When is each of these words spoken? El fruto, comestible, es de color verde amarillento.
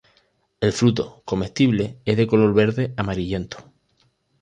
El 0.61 0.73
fruto, 0.73 1.21
comestible, 1.25 1.99
es 2.05 2.17
de 2.17 2.25
color 2.25 2.55
verde 2.55 2.91
amarillento. 2.97 3.57